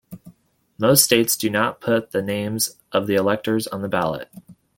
[0.79, 4.31] Most states do not put the names of the electors on the ballot.